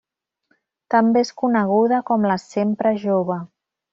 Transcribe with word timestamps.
També 0.93 1.21
és 1.25 1.31
coneguda 1.41 2.01
com 2.11 2.25
la 2.31 2.39
Sempre 2.47 2.97
Jove. 3.07 3.41